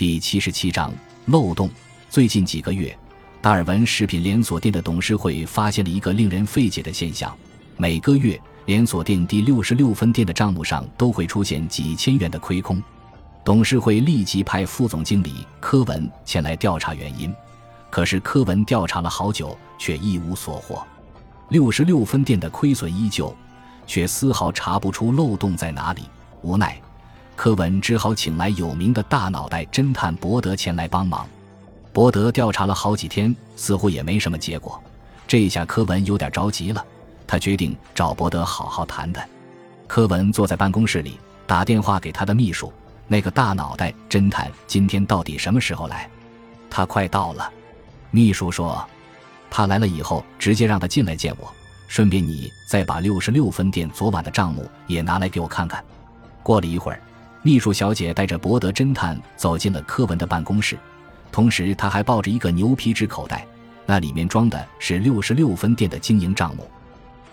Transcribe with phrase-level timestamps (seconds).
[0.00, 0.90] 第七十七章
[1.26, 1.68] 漏洞。
[2.08, 2.98] 最近几个月，
[3.42, 7.36] 达尔文食品连锁店的董事会发现了一个令人费解的现象：
[7.76, 12.82] 每个月，连锁店第六十六分店的账目上都会出现几千元的亏空。
[13.44, 17.30] 董事会立即派副总经理柯文前来调查原因，
[17.90, 20.82] 可是柯文调查了好久，却一无所获。
[21.50, 23.36] 六十六分店的亏损依旧，
[23.86, 26.04] 却丝毫查不出漏洞在哪里。
[26.40, 26.80] 无奈，
[27.42, 31.26] 柯文只好请来有名的大脑袋侦探伯德前来帮忙。
[31.90, 34.78] 伯德调查了好几天，似乎也没什么结果。
[35.26, 36.84] 这下柯文有点着急了，
[37.26, 39.26] 他决定找伯德好好谈谈。
[39.86, 42.70] 柯文坐在办公室里，打电话给他的秘书。
[43.08, 46.06] 那个大脑袋侦探今天到底什么时候来？
[46.68, 47.50] 他快到了。
[48.10, 48.86] 秘书说，
[49.50, 51.50] 他来了以后，直接让他进来见我。
[51.88, 55.82] 顺便你再把六十六分店昨晚的账目也拿来给我看看。
[56.42, 57.00] 过了一会儿，
[57.42, 60.78] 秘书小姐带着伯德侦探走进了柯文的办公室，
[61.32, 63.46] 同时他还抱着一个牛皮纸口袋，
[63.86, 66.68] 那里面装的是六十六分店的经营账目。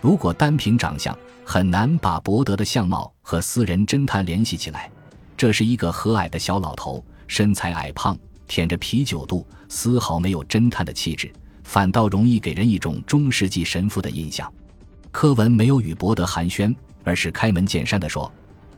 [0.00, 4.90] 如果单凭长相，很难把伯德的相貌和私人侦探联系起来。
[5.36, 11.30] 这是一个和蔼的小老头，身材矮胖，舔着啤酒肚，丝毫没有侦探的气质，
[11.64, 14.50] 反倒容易给人一种中世纪神父的印象。
[15.10, 16.74] 柯文没有与伯德寒暄，
[17.04, 18.32] 而是开门见山地说：“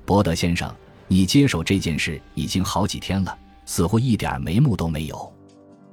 [0.05, 0.75] 伯德先生，
[1.13, 5.33] 你接手这件事已经好几天了，似乎一点眉目都没有。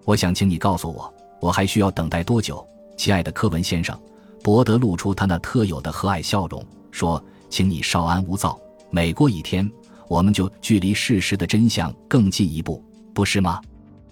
[0.06, 2.64] 我想请你告诉我，我还需要等待多久？”
[2.96, 4.00] 亲爱的柯文先生，
[4.44, 8.60] 伯德露出他那特有的和蔼笑容，说：“请你稍安勿躁，
[8.92, 9.68] 每过一天。”
[10.08, 12.82] 我们就距离事实的真相更进一步，
[13.12, 13.60] 不是吗？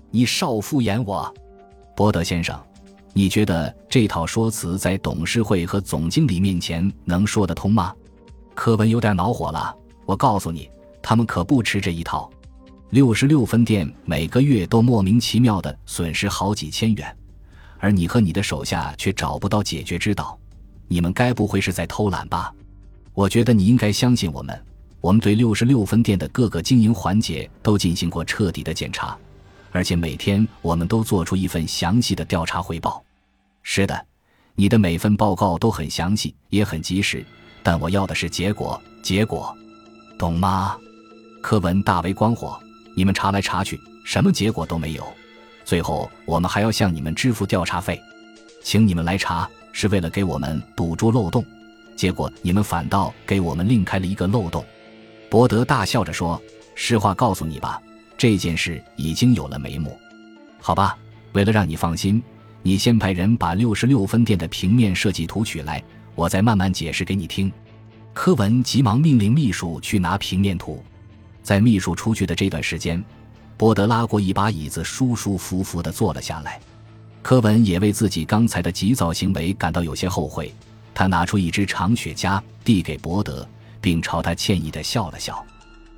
[0.10, 1.32] 你少敷衍我，
[1.96, 2.60] 伯德先生，
[3.14, 7.94] 你觉得这套说辞在董事会和总经理面前能说得通吗？
[8.56, 9.72] 柯文有点恼火了。
[10.06, 10.70] 我告诉你，
[11.08, 12.28] 他们可不吃这一套。
[12.90, 17.16] 六十六分店每个月都莫名其妙的损失好几千元，
[17.78, 20.36] 而你和你的手下却找不到解决之道。
[20.88, 22.52] 你们该不会是在偷懒吧？
[23.14, 24.66] 我觉得你应该相信我们。
[25.00, 29.16] 我们对六十六分店的各个经营环节都进行过彻底的检查，
[29.72, 33.04] 而且每天我们都做出一份详细的调查汇报。
[33.62, 34.04] 是的，
[34.56, 37.24] 你的每份报告都很详细，也很及时。
[37.62, 39.56] 但我要的是结果，结果，
[40.18, 40.76] 懂吗？
[41.48, 42.60] 柯文大为光火。
[42.96, 45.06] 你们查来查去，什么结果都没有。
[45.64, 48.02] 最后，我们还要向你们支付调查费，
[48.64, 51.46] 请你们来查是为了给我们堵住漏洞，
[51.96, 54.66] 结果你们反倒给我们另开了一个漏洞。
[55.30, 56.42] 伯德大笑着说
[56.74, 57.80] ：“实话告诉你吧，
[58.18, 59.96] 这件事已经有了眉目。
[60.60, 60.98] 好吧，
[61.34, 62.24] 为了让你放心，
[62.64, 65.84] 你先派人把六十六分店的平面设计图取来，
[66.16, 67.54] 我再慢慢解释给你听。”
[68.14, 70.84] 柯文急忙命令秘书去拿平面图。
[71.46, 73.02] 在秘书出去的这段时间，
[73.56, 76.60] 伯德拉过一把椅子，舒舒服服地坐了下来。
[77.22, 80.52] 柯文也为自己刚才的急躁行为感到有些后悔。
[80.92, 83.48] 他拿出一支长雪茄，递给伯德。
[83.80, 85.46] 并朝他歉意地笑了笑，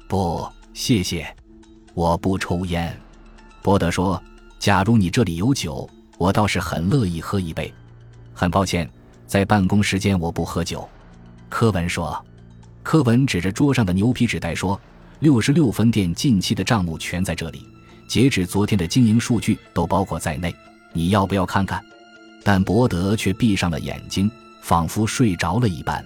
[0.09, 1.33] 不，谢谢，
[1.93, 2.93] 我不抽烟。
[3.61, 4.21] 伯德说
[4.59, 7.73] ：“假如你这里有酒，我倒是很乐意喝一杯。”
[8.35, 8.89] 很抱歉，
[9.25, 10.85] 在办公时间我不喝酒。
[11.47, 12.21] 柯文说。
[12.83, 14.77] 柯文指着桌上的牛皮纸袋说
[15.19, 17.65] ：“六十六分店近期的账目全在这里，
[18.07, 20.55] 截止昨天的经营数据都包括在内。
[20.93, 21.83] 你要不要看看？”
[22.43, 26.05] 但伯德却闭上了眼睛，仿佛睡着了一般。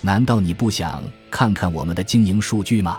[0.00, 2.98] 难道你不想看看我们的经营数据吗？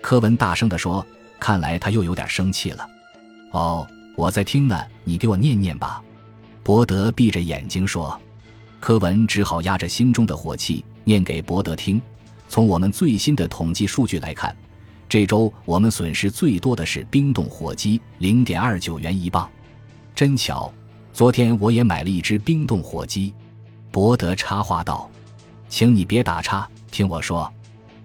[0.00, 1.04] 柯文大声地说。
[1.38, 2.86] 看来他又有点生气了。
[3.52, 6.02] 哦，我在听呢，你给我念念吧。
[6.62, 8.20] 伯德闭着眼睛说。
[8.78, 11.98] 柯文只好压着心中的火气念给伯德听。
[12.46, 14.54] 从我们最新的统计数据来看，
[15.10, 19.50] 这周我们损失最多的是冰冻火鸡，零点二九元一磅。
[20.14, 20.72] 真巧，
[21.12, 23.34] 昨天我也买了一只冰冻火鸡。
[23.90, 25.10] 博德插话道。
[25.68, 27.52] 请你别打岔，听我说。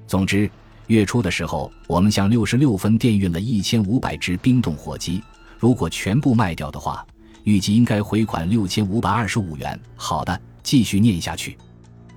[0.07, 0.49] 总之，
[0.87, 5.21] 月初的时候，我们向六十六分店运了一千五百只冰冻火鸡。
[5.59, 7.05] 如果全部卖掉的话，
[7.43, 9.79] 预计应该回款六千五百二十五元。
[9.95, 11.55] 好的，继续念下去。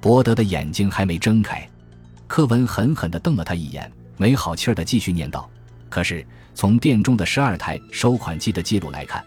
[0.01, 1.69] 博德的眼睛还没睁开，
[2.27, 5.49] 柯文狠狠地瞪了他一眼，没好气儿的继续念道
[5.89, 9.25] ：“可是从店中的十二台收款机的记录来看，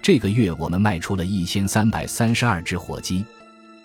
[0.00, 3.24] 这个月我们卖出了一千三百三十二只火鸡。”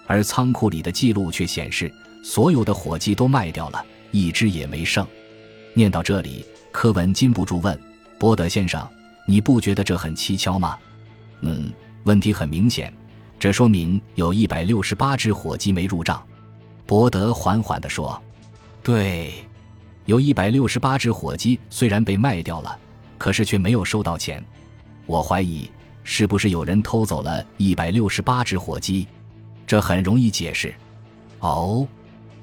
[0.06, 1.92] 而仓库里的记录却显示，
[2.24, 5.06] 所有的火鸡都卖掉了，一只也没剩。
[5.74, 7.80] 念到这里，柯文禁不住问
[8.20, 8.86] ：“波德先生，
[9.26, 10.78] 你不觉得这很蹊跷吗
[11.42, 11.72] ？”“嗯，
[12.04, 12.92] 问题很明显，
[13.40, 16.22] 这说明有一百六十八只火鸡没入账。”
[16.88, 18.20] 伯德缓缓地说
[18.82, 19.32] ：“对，
[20.10, 22.76] 有一百六十八只火鸡虽然被卖掉了，
[23.20, 24.44] 可是却没有收到钱。
[25.06, 25.70] 我怀疑
[26.04, 29.08] 是不是有人偷走了一百六十八只火鸡？
[29.68, 30.74] 这很容易解释。
[31.42, 31.88] 哦，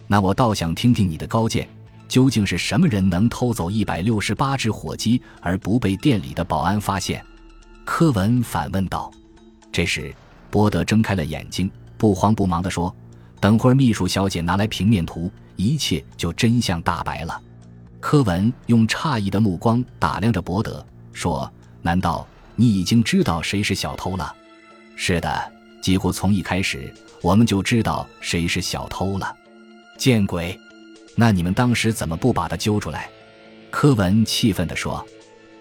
[0.06, 1.68] 那我倒想听听你的高见，
[2.06, 7.20] 究竟是什么人能偷走一百六十八只火鸡而不被店里的保安发现？
[7.84, 9.10] 柯文反问道。
[9.72, 10.14] 这时，
[10.52, 12.94] 波德睁开了眼睛，不慌不忙地说
[13.42, 17.42] ：“等会儿秘书小姐拿来平面图，一切就真相大白了。”
[18.08, 22.24] 柯文用诧异的目光打量着伯德，说：“难道
[22.54, 24.32] 你已经知道谁是小偷了
[24.94, 29.34] ？”“是的，几乎从一开始我们就知道谁是小偷了。
[29.98, 30.56] ”“见鬼！
[31.16, 33.10] 那你们当时怎么不把他揪出来？”
[33.72, 35.04] 柯文气愤地说：“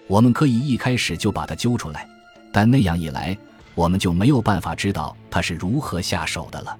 [0.06, 2.08] 我们可以一开始就把他揪出来，
[2.52, 3.36] 但那样一来……”
[3.74, 6.78] 我们就没有办法知道他是如何下手的了。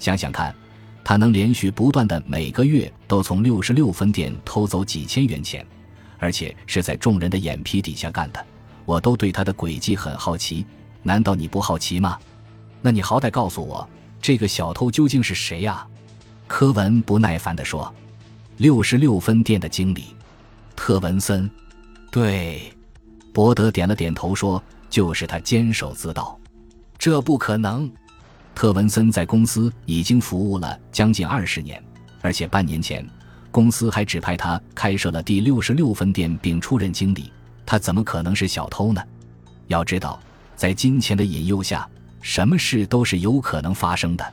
[0.00, 0.52] 想想看，
[1.08, 5.64] 他能连续不断的每个月都从六十六分店偷走几千元钱，
[6.18, 8.44] 而且是在众人的眼皮底下干的，
[8.84, 10.66] 我都对他的诡计很好奇。
[11.04, 12.18] 难道你不好奇吗？
[12.82, 13.88] 那你好歹告诉我，
[14.20, 15.86] 这个小偷究竟是谁呀？
[16.48, 17.94] 柯文不耐烦地说
[18.58, 20.06] ：“六十六分店的经理，
[20.74, 21.48] 特文森。”
[22.10, 22.72] 对，
[23.32, 24.60] 伯德点了点头说。
[24.88, 26.38] 就是他监守自盗，
[26.96, 27.90] 这不可能。
[28.56, 31.80] 特文森在公司已经服务了将近二十年，
[32.22, 33.06] 而且半年前
[33.50, 37.30] 公司还指派他开设了第六十六分店并出任经理。
[37.66, 39.02] 他怎么可能是小偷呢？
[39.66, 40.18] 要知道，
[40.56, 41.86] 在金钱的引诱下，
[42.22, 44.24] 什么事都是有可能发生的。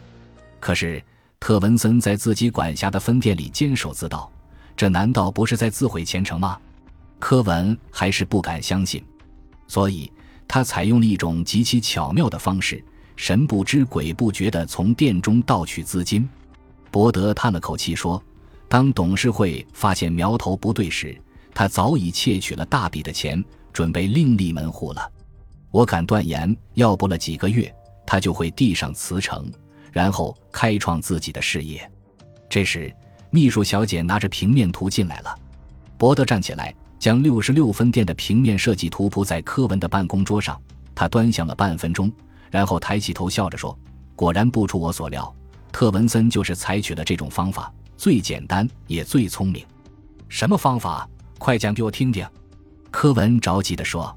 [0.62, 1.04] 可是
[1.38, 4.32] 特文森在自己管辖的分店里监守自盗，
[4.78, 6.58] 这难道不是在自毁前程吗？
[7.20, 9.04] 柯文还是不敢相信，
[9.68, 10.10] 所以。
[10.46, 12.84] 他采用了一种极其巧妙的方式，
[13.16, 16.28] 神不知鬼不觉地从店中盗取资金。
[16.92, 18.22] 伯德叹了口气说
[18.68, 21.20] ：“当董事会发现苗头不对时，
[21.54, 25.12] 他早已窃取了大笔的钱，准备另立门户了。
[25.72, 27.74] 我敢断言，要不了几个月，
[28.06, 29.52] 他就会递上辞呈，
[29.92, 31.90] 然后开创自己的事业。”
[32.50, 32.94] 这时，
[33.30, 35.36] 秘书小姐拿着平面图进来了。
[35.98, 36.74] 伯德站起来。
[37.00, 40.58] 将六十六分店的平面设计图铺在柯文的办公桌上，
[40.96, 42.10] 他端详了半分钟，
[42.54, 43.76] 然后抬起头笑着说
[44.16, 45.36] ：“果然不出我所料，
[45.72, 49.66] 特文森就是采取了这种方法，最简单也最聪明。
[50.30, 51.10] 什么方法？
[51.40, 52.24] 快讲给我听听。”
[52.92, 54.16] 柯文着急地说：“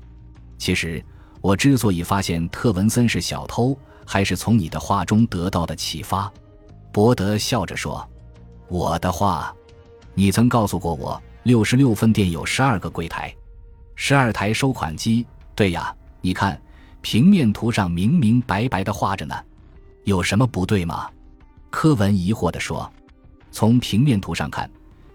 [0.58, 1.02] 其实
[1.40, 3.74] 我之所以发现特文森是小偷，
[4.04, 6.30] 还是从你的话中得到的启发。”
[6.92, 8.06] 伯德笑着说
[8.68, 9.50] ：“我的话，
[10.12, 13.34] 你曾告诉过我。”六十六分店有十二个柜台，
[13.94, 15.26] 十二台收款机。
[15.54, 16.60] 对呀，你看
[17.08, 19.36] 平面图上明明白白的画着呢，
[20.02, 21.08] 有什么不对吗？
[21.70, 22.92] 柯文疑惑地说
[23.52, 24.68] ：“从平面图上看，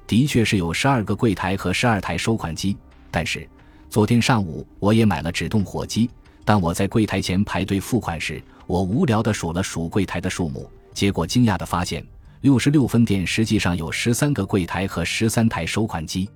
[0.07, 2.77] 的确是有十二个柜台和十二台收款机。
[3.11, 3.45] 但是
[3.89, 6.09] 昨天上午我也买了止动火机，
[6.45, 12.01] 当我在柜台前排队付款时，我无聊地数了数柜台的数目，结果惊讶地发现。”
[12.39, 16.29] 六十六分店实际上有十三个柜台和十三台收款机，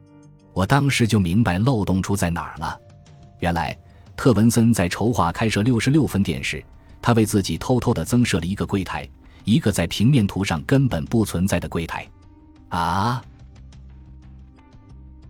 [0.51, 2.77] 我当时就明白漏洞出在哪儿了。
[3.39, 3.77] 原来
[4.17, 6.63] 特文森在筹划开设六十六分店时，
[7.01, 9.07] 他为自己偷偷的增设了一个柜台，
[9.43, 12.07] 一个在平面图上根本不存在的柜台。
[12.69, 13.21] 啊！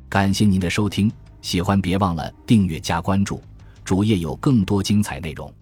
[0.08, 1.12] 感谢您的收听，
[1.42, 3.42] 喜欢别忘了订阅加关注，
[3.84, 5.54] 主页有更多精彩内容。